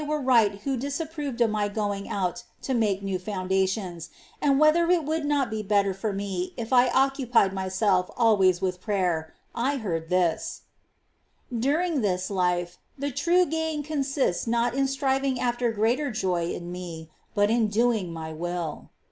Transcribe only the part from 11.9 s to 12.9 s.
this life,